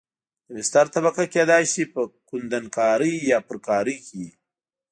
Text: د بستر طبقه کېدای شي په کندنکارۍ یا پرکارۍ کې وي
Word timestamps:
د 0.47 0.49
بستر 0.55 0.85
طبقه 0.95 1.23
کېدای 1.33 1.63
شي 1.73 1.83
په 1.93 2.01
کندنکارۍ 2.29 3.13
یا 3.31 3.37
پرکارۍ 3.49 3.95
کې 4.07 4.13
وي 4.21 4.31